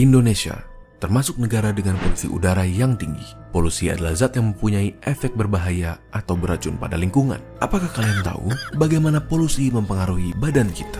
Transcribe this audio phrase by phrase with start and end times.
[0.00, 0.56] Indonesia
[1.04, 3.36] termasuk negara dengan polusi udara yang tinggi.
[3.52, 7.36] Polusi adalah zat yang mempunyai efek berbahaya atau beracun pada lingkungan.
[7.60, 8.48] Apakah kalian tahu
[8.80, 10.96] bagaimana polusi mempengaruhi badan kita?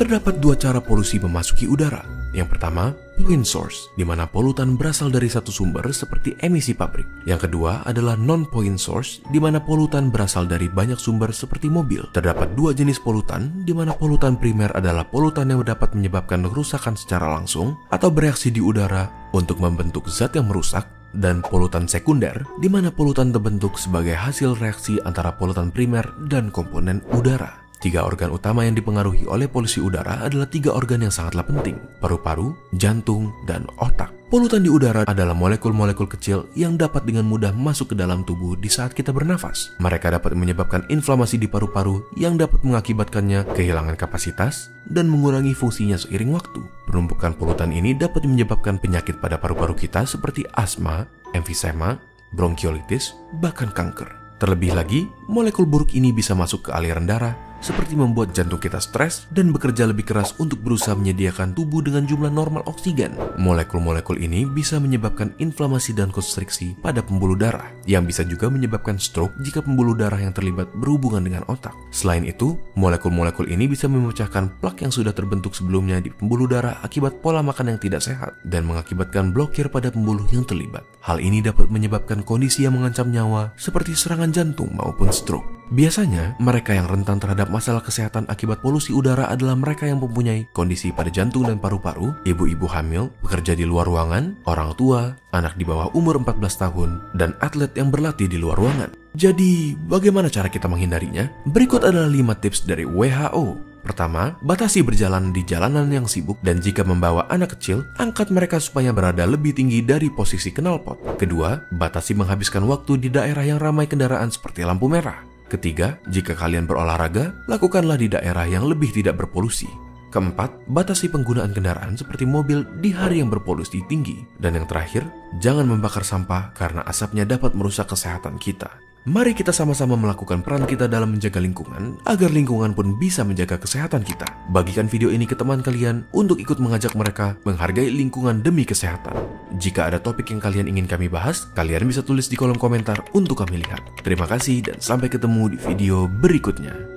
[0.00, 2.19] Terdapat dua cara polusi memasuki udara.
[2.30, 7.06] Yang pertama, pollutant source, di mana polutan berasal dari satu sumber seperti emisi pabrik.
[7.26, 12.06] Yang kedua adalah non-point source, di mana polutan berasal dari banyak sumber seperti mobil.
[12.14, 17.28] Terdapat dua jenis polutan, di mana polutan primer adalah polutan yang dapat menyebabkan kerusakan secara
[17.28, 22.94] langsung atau bereaksi di udara untuk membentuk zat yang merusak dan polutan sekunder, di mana
[22.94, 27.69] polutan terbentuk sebagai hasil reaksi antara polutan primer dan komponen udara.
[27.80, 32.52] Tiga organ utama yang dipengaruhi oleh polusi udara adalah tiga organ yang sangatlah penting, paru-paru,
[32.76, 34.12] jantung, dan otak.
[34.28, 38.68] Polutan di udara adalah molekul-molekul kecil yang dapat dengan mudah masuk ke dalam tubuh di
[38.68, 39.74] saat kita bernafas.
[39.80, 46.36] Mereka dapat menyebabkan inflamasi di paru-paru yang dapat mengakibatkannya kehilangan kapasitas dan mengurangi fungsinya seiring
[46.36, 46.60] waktu.
[46.84, 51.96] Penumpukan polutan ini dapat menyebabkan penyakit pada paru-paru kita seperti asma, emfisema,
[52.36, 54.20] bronkiolitis, bahkan kanker.
[54.36, 59.28] Terlebih lagi, molekul buruk ini bisa masuk ke aliran darah, seperti membuat jantung kita stres
[59.30, 63.12] dan bekerja lebih keras untuk berusaha menyediakan tubuh dengan jumlah normal oksigen.
[63.36, 69.36] Molekul-molekul ini bisa menyebabkan inflamasi dan konstriksi pada pembuluh darah, yang bisa juga menyebabkan stroke
[69.44, 71.76] jika pembuluh darah yang terlibat berhubungan dengan otak.
[71.92, 77.20] Selain itu, molekul-molekul ini bisa memecahkan plak yang sudah terbentuk sebelumnya di pembuluh darah akibat
[77.20, 80.82] pola makan yang tidak sehat dan mengakibatkan blokir pada pembuluh yang terlibat.
[81.04, 85.59] Hal ini dapat menyebabkan kondisi yang mengancam nyawa seperti serangan jantung maupun stroke.
[85.70, 90.90] Biasanya, mereka yang rentan terhadap masalah kesehatan akibat polusi udara adalah mereka yang mempunyai kondisi
[90.90, 95.94] pada jantung dan paru-paru, ibu-ibu hamil, bekerja di luar ruangan, orang tua, anak di bawah
[95.94, 98.90] umur 14 tahun, dan atlet yang berlatih di luar ruangan.
[99.14, 101.30] Jadi, bagaimana cara kita menghindarinya?
[101.46, 103.70] Berikut adalah 5 tips dari WHO.
[103.86, 108.90] Pertama, batasi berjalan di jalanan yang sibuk dan jika membawa anak kecil, angkat mereka supaya
[108.90, 111.16] berada lebih tinggi dari posisi knalpot.
[111.16, 115.29] Kedua, batasi menghabiskan waktu di daerah yang ramai kendaraan seperti lampu merah.
[115.50, 119.66] Ketiga, jika kalian berolahraga, lakukanlah di daerah yang lebih tidak berpolusi.
[120.14, 124.22] Keempat, batasi penggunaan kendaraan seperti mobil di hari yang berpolusi tinggi.
[124.38, 125.06] Dan yang terakhir,
[125.42, 128.89] jangan membakar sampah karena asapnya dapat merusak kesehatan kita.
[129.08, 134.04] Mari kita sama-sama melakukan peran kita dalam menjaga lingkungan agar lingkungan pun bisa menjaga kesehatan
[134.04, 134.28] kita.
[134.52, 139.16] Bagikan video ini ke teman kalian untuk ikut mengajak mereka menghargai lingkungan demi kesehatan.
[139.56, 143.40] Jika ada topik yang kalian ingin kami bahas, kalian bisa tulis di kolom komentar untuk
[143.40, 143.80] kami lihat.
[144.04, 146.89] Terima kasih dan sampai ketemu di video berikutnya.